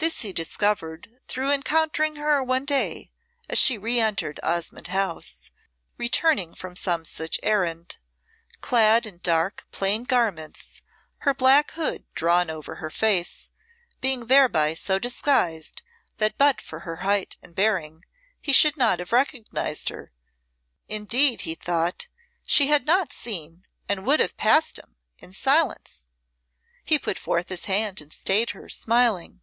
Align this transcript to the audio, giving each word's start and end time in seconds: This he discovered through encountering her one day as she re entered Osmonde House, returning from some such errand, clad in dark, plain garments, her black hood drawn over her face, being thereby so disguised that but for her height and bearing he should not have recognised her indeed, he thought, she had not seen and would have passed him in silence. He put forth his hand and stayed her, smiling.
This 0.00 0.20
he 0.20 0.32
discovered 0.32 1.18
through 1.26 1.50
encountering 1.50 2.16
her 2.16 2.42
one 2.42 2.64
day 2.64 3.10
as 3.48 3.58
she 3.58 3.76
re 3.76 3.98
entered 4.00 4.38
Osmonde 4.44 4.86
House, 4.88 5.50
returning 5.98 6.54
from 6.54 6.76
some 6.76 7.04
such 7.04 7.38
errand, 7.42 7.98
clad 8.60 9.06
in 9.06 9.18
dark, 9.18 9.66
plain 9.72 10.04
garments, 10.04 10.82
her 11.18 11.34
black 11.34 11.72
hood 11.72 12.04
drawn 12.14 12.48
over 12.48 12.76
her 12.76 12.90
face, 12.90 13.50
being 14.00 14.26
thereby 14.26 14.72
so 14.72 14.98
disguised 15.00 15.82
that 16.18 16.38
but 16.38 16.60
for 16.62 16.80
her 16.80 16.96
height 16.98 17.36
and 17.42 17.54
bearing 17.56 18.02
he 18.40 18.52
should 18.52 18.76
not 18.78 19.00
have 19.00 19.12
recognised 19.12 19.88
her 19.90 20.12
indeed, 20.88 21.40
he 21.42 21.54
thought, 21.56 22.06
she 22.46 22.68
had 22.68 22.86
not 22.86 23.12
seen 23.12 23.66
and 23.88 24.06
would 24.06 24.20
have 24.20 24.36
passed 24.36 24.78
him 24.78 24.96
in 25.18 25.32
silence. 25.32 26.06
He 26.84 27.00
put 27.00 27.18
forth 27.18 27.48
his 27.50 27.64
hand 27.66 28.00
and 28.00 28.12
stayed 28.12 28.50
her, 28.50 28.68
smiling. 28.70 29.40